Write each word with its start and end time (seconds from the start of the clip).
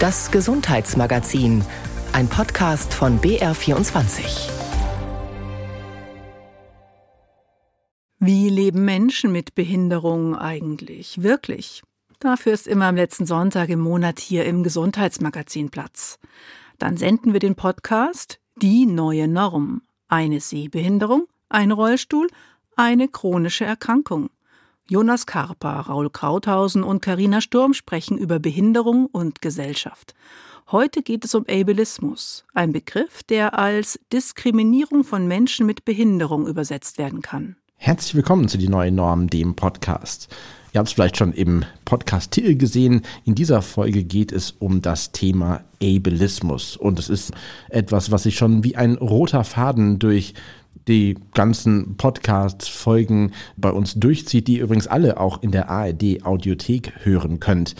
Das 0.00 0.30
Gesundheitsmagazin, 0.30 1.64
ein 2.12 2.28
Podcast 2.28 2.94
von 2.94 3.20
BR24. 3.20 4.48
Wie 8.20 8.48
leben 8.48 8.84
Menschen 8.84 9.32
mit 9.32 9.56
Behinderung 9.56 10.36
eigentlich 10.36 11.24
wirklich? 11.24 11.82
Dafür 12.20 12.52
ist 12.52 12.68
immer 12.68 12.84
am 12.86 12.94
letzten 12.94 13.26
Sonntag 13.26 13.70
im 13.70 13.80
Monat 13.80 14.20
hier 14.20 14.44
im 14.44 14.62
Gesundheitsmagazin 14.62 15.70
Platz. 15.70 16.20
Dann 16.78 16.96
senden 16.96 17.32
wir 17.32 17.40
den 17.40 17.56
Podcast 17.56 18.38
Die 18.54 18.86
neue 18.86 19.26
Norm. 19.26 19.82
Eine 20.06 20.38
Sehbehinderung, 20.38 21.26
ein 21.48 21.72
Rollstuhl, 21.72 22.28
eine 22.76 23.08
chronische 23.08 23.64
Erkrankung. 23.64 24.30
Jonas 24.90 25.26
Karper, 25.26 25.80
Raul 25.80 26.08
Krauthausen 26.08 26.82
und 26.82 27.02
Karina 27.02 27.42
Sturm 27.42 27.74
sprechen 27.74 28.16
über 28.16 28.38
Behinderung 28.38 29.04
und 29.04 29.42
Gesellschaft. 29.42 30.14
Heute 30.72 31.02
geht 31.02 31.26
es 31.26 31.34
um 31.34 31.44
Ableismus, 31.46 32.46
ein 32.54 32.72
Begriff, 32.72 33.22
der 33.22 33.58
als 33.58 34.00
Diskriminierung 34.14 35.04
von 35.04 35.28
Menschen 35.28 35.66
mit 35.66 35.84
Behinderung 35.84 36.46
übersetzt 36.46 36.96
werden 36.96 37.20
kann. 37.20 37.56
Herzlich 37.76 38.14
willkommen 38.14 38.48
zu 38.48 38.56
Die 38.56 38.70
Neue 38.70 38.90
Norm, 38.90 39.28
dem 39.28 39.54
Podcast. 39.56 40.34
Ihr 40.72 40.78
habt 40.78 40.88
es 40.88 40.94
vielleicht 40.94 41.18
schon 41.18 41.34
im 41.34 41.66
Podcast-Titel 41.84 42.54
gesehen. 42.54 43.02
In 43.26 43.34
dieser 43.34 43.60
Folge 43.60 44.04
geht 44.04 44.32
es 44.32 44.52
um 44.52 44.80
das 44.80 45.12
Thema 45.12 45.64
Ableismus. 45.82 46.78
Und 46.78 46.98
es 46.98 47.10
ist 47.10 47.32
etwas, 47.68 48.10
was 48.10 48.22
sich 48.22 48.38
schon 48.38 48.64
wie 48.64 48.76
ein 48.76 48.94
roter 48.94 49.44
Faden 49.44 49.98
durch 49.98 50.32
die 50.88 51.16
ganzen 51.34 51.96
Podcast-Folgen 51.96 53.32
bei 53.56 53.70
uns 53.70 53.94
durchzieht, 53.94 54.48
die 54.48 54.56
ihr 54.56 54.64
übrigens 54.64 54.86
alle 54.86 55.20
auch 55.20 55.42
in 55.42 55.52
der 55.52 55.68
ARD-Audiothek 55.68 57.04
hören 57.04 57.38
könnt. 57.38 57.74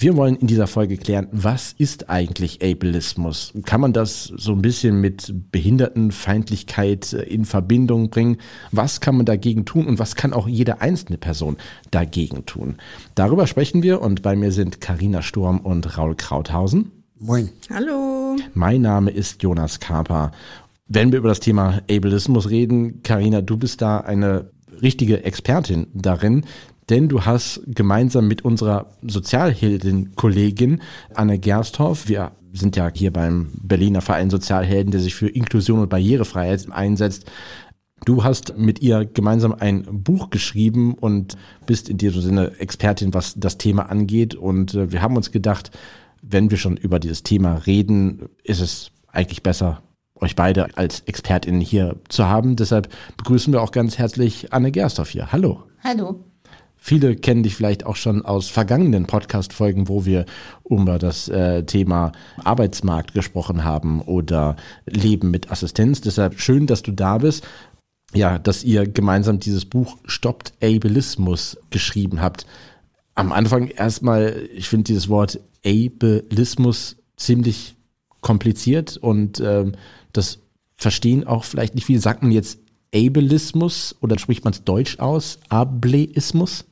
Wir 0.00 0.16
wollen 0.16 0.36
in 0.36 0.46
dieser 0.46 0.66
Folge 0.66 0.96
klären, 0.96 1.28
was 1.30 1.74
ist 1.76 2.08
eigentlich 2.08 2.62
Ableismus? 2.62 3.52
Kann 3.66 3.82
man 3.82 3.92
das 3.92 4.24
so 4.24 4.52
ein 4.52 4.62
bisschen 4.62 4.98
mit 4.98 5.34
Behindertenfeindlichkeit 5.52 7.12
in 7.12 7.44
Verbindung 7.44 8.08
bringen? 8.08 8.38
Was 8.72 9.02
kann 9.02 9.18
man 9.18 9.26
dagegen 9.26 9.66
tun 9.66 9.86
und 9.86 9.98
was 9.98 10.16
kann 10.16 10.32
auch 10.32 10.48
jede 10.48 10.80
einzelne 10.80 11.18
Person 11.18 11.58
dagegen 11.90 12.46
tun? 12.46 12.76
Darüber 13.14 13.46
sprechen 13.46 13.82
wir 13.82 14.00
und 14.00 14.22
bei 14.22 14.36
mir 14.36 14.52
sind 14.52 14.80
Karina 14.80 15.20
Sturm 15.20 15.60
und 15.60 15.98
Raul 15.98 16.14
Krauthausen. 16.14 16.92
Moin. 17.18 17.50
Hallo. 17.68 18.36
Mein 18.54 18.80
Name 18.80 19.10
ist 19.10 19.42
Jonas 19.42 19.80
Kaper 19.80 20.32
wenn 20.90 21.12
wir 21.12 21.20
über 21.20 21.28
das 21.28 21.38
Thema 21.38 21.80
Ableismus 21.88 22.50
reden, 22.50 23.02
Karina, 23.04 23.40
du 23.40 23.56
bist 23.56 23.80
da 23.80 23.98
eine 23.98 24.50
richtige 24.82 25.22
Expertin 25.22 25.86
darin, 25.94 26.44
denn 26.88 27.08
du 27.08 27.24
hast 27.24 27.62
gemeinsam 27.66 28.26
mit 28.26 28.44
unserer 28.44 28.90
Sozialheldin-Kollegin 29.02 30.82
Anne 31.14 31.38
Gersthoff, 31.38 32.08
wir 32.08 32.32
sind 32.52 32.74
ja 32.74 32.90
hier 32.92 33.12
beim 33.12 33.52
Berliner 33.62 34.00
Verein 34.00 34.30
Sozialhelden, 34.30 34.90
der 34.90 35.00
sich 35.00 35.14
für 35.14 35.28
Inklusion 35.28 35.78
und 35.78 35.88
Barrierefreiheit 35.88 36.70
einsetzt, 36.70 37.30
Du 38.06 38.24
hast 38.24 38.56
mit 38.56 38.80
ihr 38.80 39.04
gemeinsam 39.04 39.52
ein 39.52 39.84
Buch 40.02 40.30
geschrieben 40.30 40.94
und 40.94 41.36
bist 41.66 41.90
in 41.90 41.98
diesem 41.98 42.22
Sinne 42.22 42.58
Expertin, 42.58 43.12
was 43.12 43.34
das 43.36 43.58
Thema 43.58 43.90
angeht. 43.90 44.34
Und 44.34 44.72
äh, 44.72 44.90
wir 44.90 45.02
haben 45.02 45.16
uns 45.16 45.32
gedacht, 45.32 45.70
wenn 46.22 46.50
wir 46.50 46.56
schon 46.56 46.78
über 46.78 46.98
dieses 46.98 47.24
Thema 47.24 47.56
reden, 47.66 48.30
ist 48.42 48.62
es 48.62 48.90
eigentlich 49.12 49.42
besser, 49.42 49.82
euch 50.20 50.36
beide 50.36 50.68
als 50.76 51.00
Expertinnen 51.00 51.60
hier 51.60 51.96
zu 52.08 52.26
haben. 52.26 52.56
Deshalb 52.56 52.88
begrüßen 53.16 53.52
wir 53.52 53.62
auch 53.62 53.72
ganz 53.72 53.98
herzlich 53.98 54.52
Anne 54.52 54.70
Gerstorff 54.70 55.10
hier. 55.10 55.32
Hallo. 55.32 55.64
Hallo. 55.82 56.24
Viele 56.82 57.14
kennen 57.14 57.42
dich 57.42 57.56
vielleicht 57.56 57.84
auch 57.84 57.96
schon 57.96 58.24
aus 58.24 58.48
vergangenen 58.48 59.06
Podcast-Folgen, 59.06 59.88
wo 59.88 60.06
wir 60.06 60.24
über 60.68 60.98
das 60.98 61.28
äh, 61.28 61.62
Thema 61.64 62.12
Arbeitsmarkt 62.42 63.12
gesprochen 63.12 63.64
haben 63.64 64.00
oder 64.00 64.56
Leben 64.86 65.30
mit 65.30 65.50
Assistenz. 65.52 66.00
Deshalb 66.00 66.40
schön, 66.40 66.66
dass 66.66 66.82
du 66.82 66.92
da 66.92 67.18
bist. 67.18 67.46
Ja, 68.14 68.38
dass 68.38 68.64
ihr 68.64 68.88
gemeinsam 68.88 69.40
dieses 69.40 69.66
Buch 69.66 69.98
Stoppt 70.06 70.54
Ableismus 70.62 71.58
geschrieben 71.68 72.22
habt. 72.22 72.46
Am 73.14 73.30
Anfang 73.30 73.68
erstmal, 73.68 74.48
ich 74.54 74.68
finde 74.68 74.84
dieses 74.84 75.10
Wort 75.10 75.38
Ableismus 75.64 76.96
ziemlich 77.16 77.76
kompliziert 78.20 78.96
und 78.96 79.40
ähm, 79.40 79.72
das 80.12 80.38
verstehen 80.76 81.26
auch 81.26 81.44
vielleicht 81.44 81.74
nicht 81.74 81.84
viele. 81.84 82.00
Sagt 82.00 82.22
man 82.22 82.32
jetzt 82.32 82.58
Ableismus 82.94 83.94
oder 84.00 84.18
spricht 84.18 84.44
man 84.44 84.52
es 84.52 84.64
deutsch 84.64 84.98
aus? 84.98 85.38
Ableismus? 85.48 86.64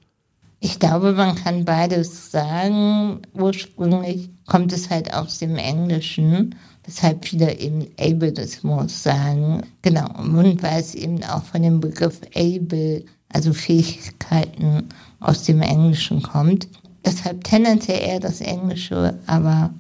Ich 0.61 0.81
glaube, 0.81 1.13
man 1.13 1.37
kann 1.37 1.65
beides 1.65 2.33
sagen. 2.33 3.23
Ursprünglich 3.33 4.31
kommt 4.47 4.73
es 4.73 4.91
halt 4.91 5.15
aus 5.15 5.39
dem 5.39 5.57
Englischen, 5.57 6.57
weshalb 6.85 7.25
viele 7.25 7.59
eben 7.59 7.87
Ableismus 7.99 9.03
sagen. 9.03 9.63
Genau, 9.83 10.09
und 10.19 10.63
weil 10.63 10.81
es 10.81 10.95
eben 10.95 11.23
auch 11.25 11.45
von 11.45 11.63
dem 11.63 11.79
Begriff 11.81 12.21
able, 12.35 13.05
also 13.29 13.53
Fähigkeiten 13.53 14.89
aus 15.21 15.45
dem 15.45 15.61
Englischen 15.63 16.23
kommt. 16.23 16.67
Deshalb 17.05 17.45
tendenziell 17.45 18.01
eher 18.01 18.21
das 18.21 18.41
Englische, 18.41 19.19
aber 19.27 19.73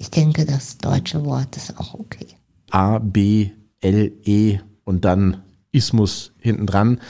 ich 0.00 0.10
denke, 0.10 0.46
das 0.46 0.78
deutsche 0.78 1.26
Wort 1.26 1.58
ist 1.58 1.78
auch 1.78 1.92
okay. 1.92 2.26
A, 2.70 2.98
B, 2.98 3.50
L, 3.80 4.10
E 4.24 4.58
und 4.84 5.04
dann 5.04 5.42
Ismus 5.72 6.32
hinten 6.38 6.66
dran. 6.66 7.00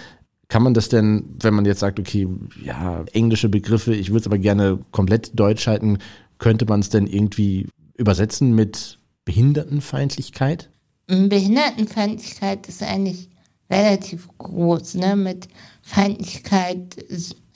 Kann 0.48 0.64
man 0.64 0.74
das 0.74 0.88
denn, 0.88 1.36
wenn 1.40 1.54
man 1.54 1.64
jetzt 1.64 1.78
sagt, 1.78 2.00
okay, 2.00 2.26
ja, 2.60 3.04
englische 3.12 3.48
Begriffe, 3.48 3.94
ich 3.94 4.10
würde 4.10 4.20
es 4.20 4.26
aber 4.26 4.38
gerne 4.38 4.80
komplett 4.90 5.38
deutsch 5.38 5.68
halten, 5.68 5.98
könnte 6.38 6.66
man 6.66 6.80
es 6.80 6.88
denn 6.88 7.06
irgendwie 7.06 7.68
übersetzen 7.96 8.56
mit 8.56 8.98
Behindertenfeindlichkeit? 9.24 10.68
Behindertenfeindlichkeit 11.06 12.66
ist 12.66 12.82
eigentlich 12.82 13.30
relativ 13.70 14.26
groß. 14.36 14.96
Ne? 14.96 15.14
Mit 15.14 15.46
Feindlichkeit 15.82 16.96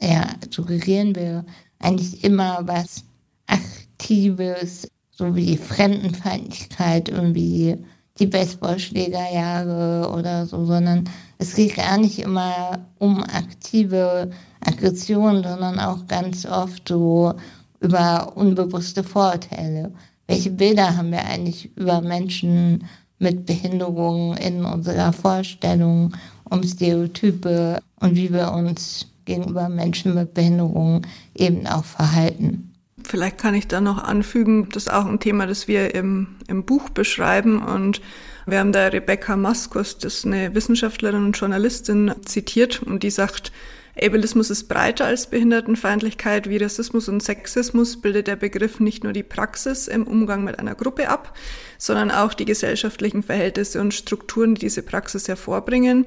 ja, 0.01 0.29
suggerieren 0.49 1.17
wir 1.17 1.45
eigentlich 1.81 2.23
immer 2.23 2.61
was 2.69 3.05
Aktives, 3.47 4.87
so 5.17 5.37
wie 5.37 5.57
Fremdenfeindlichkeit, 5.57 7.09
irgendwie 7.09 7.79
die 8.19 8.27
Baseballschlägerjahre 8.27 10.11
oder 10.13 10.47
so, 10.47 10.65
sondern 10.67 11.05
es 11.39 11.55
geht 11.55 11.77
gar 11.77 11.99
nicht 11.99 12.21
immer 12.21 12.79
um 12.99 13.23
aktive 13.23 14.31
Aggression, 14.61 15.43
sondern 15.43 15.81
auch 15.81 16.07
ganz 16.07 16.47
oft 16.47 16.89
so 16.89 17.35
über 17.81 18.33
unbewusste 18.37 19.03
Vorurteile. 19.03 19.93
Welche 20.27 20.51
Bilder 20.51 20.97
haben 20.97 21.11
wir 21.11 21.25
eigentlich 21.25 21.77
über 21.77 22.01
Menschen 22.01 22.85
mit 23.19 23.47
Behinderungen 23.47 24.37
in 24.37 24.65
unserer 24.65 25.13
Vorstellung, 25.13 26.15
um 26.49 26.63
Stereotype 26.63 27.81
und 28.01 28.17
wie 28.17 28.33
wir 28.33 28.53
uns 28.53 29.07
gegenüber 29.25 29.69
Menschen 29.69 30.15
mit 30.15 30.35
Behinderungen 30.35 31.07
eben 31.35 31.67
auch 31.67 31.85
verhalten? 31.85 32.74
Vielleicht 33.15 33.39
kann 33.39 33.55
ich 33.55 33.69
da 33.69 33.81
noch 33.81 34.03
anfügen, 34.03 34.69
das 34.71 34.87
ist 34.87 34.93
auch 34.93 35.07
ein 35.07 35.21
Thema, 35.21 35.47
das 35.47 35.69
wir 35.69 35.95
im, 35.95 36.35
im 36.49 36.65
Buch 36.65 36.91
beschreiben 36.91 37.63
und 37.63 38.01
wir 38.45 38.59
haben 38.59 38.73
da 38.73 38.89
Rebecca 38.89 39.37
Maskus, 39.37 39.99
das 39.99 40.15
ist 40.15 40.27
eine 40.27 40.53
Wissenschaftlerin 40.57 41.27
und 41.27 41.39
Journalistin, 41.39 42.13
zitiert 42.25 42.83
und 42.83 43.05
die 43.05 43.11
sagt, 43.11 43.53
Ableismus 43.97 44.51
ist 44.51 44.65
breiter 44.65 45.05
als 45.05 45.29
Behindertenfeindlichkeit. 45.29 46.49
Wie 46.49 46.57
Rassismus 46.57 47.09
und 47.09 47.23
Sexismus 47.23 48.01
bildet 48.01 48.27
der 48.27 48.35
Begriff 48.35 48.81
nicht 48.81 49.05
nur 49.05 49.13
die 49.13 49.23
Praxis 49.23 49.87
im 49.87 50.09
Umgang 50.09 50.43
mit 50.43 50.59
einer 50.59 50.75
Gruppe 50.75 51.09
ab, 51.09 51.37
sondern 51.79 52.11
auch 52.11 52.35
die 52.35 52.45
gesellschaftlichen 52.45 53.23
Verhältnisse 53.23 53.81
und 53.81 53.95
Strukturen, 53.95 54.57
die 54.57 54.63
diese 54.63 54.83
Praxis 54.83 55.29
hervorbringen. 55.29 56.07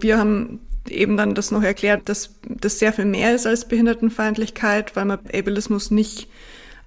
Wir 0.00 0.16
haben 0.16 0.60
eben 0.90 1.16
dann 1.16 1.34
das 1.34 1.50
noch 1.50 1.62
erklärt, 1.62 2.08
dass 2.08 2.34
das 2.48 2.78
sehr 2.78 2.92
viel 2.92 3.04
mehr 3.04 3.34
ist 3.34 3.46
als 3.46 3.68
Behindertenfeindlichkeit, 3.68 4.96
weil 4.96 5.04
man 5.04 5.20
Ableismus 5.32 5.90
nicht 5.90 6.28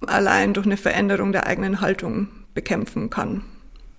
allein 0.06 0.54
durch 0.54 0.66
eine 0.66 0.76
Veränderung 0.76 1.32
der 1.32 1.46
eigenen 1.46 1.80
Haltung 1.80 2.28
bekämpfen 2.54 3.10
kann, 3.10 3.44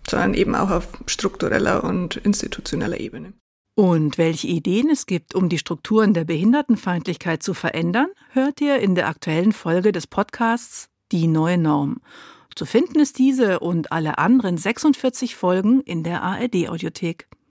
sondern 0.09 0.33
eben 0.33 0.55
auch 0.55 0.71
auf 0.71 0.87
struktureller 1.05 1.83
und 1.83 2.17
institutioneller 2.17 2.99
Ebene. 2.99 3.33
Und 3.75 4.17
welche 4.17 4.47
Ideen 4.47 4.89
es 4.89 5.05
gibt, 5.05 5.33
um 5.33 5.47
die 5.47 5.57
Strukturen 5.57 6.13
der 6.13 6.25
Behindertenfeindlichkeit 6.25 7.41
zu 7.41 7.53
verändern, 7.53 8.07
hört 8.31 8.59
ihr 8.59 8.79
in 8.79 8.95
der 8.95 9.07
aktuellen 9.07 9.53
Folge 9.53 9.91
des 9.91 10.07
Podcasts 10.07 10.89
Die 11.11 11.27
neue 11.27 11.57
Norm. 11.57 12.01
Zu 12.53 12.65
finden 12.65 12.99
ist 12.99 13.17
diese 13.17 13.59
und 13.59 13.91
alle 13.93 14.17
anderen 14.17 14.57
46 14.57 15.35
Folgen 15.35 15.79
in 15.81 16.03
der 16.03 16.21
ARD-Audiothek. 16.21 17.27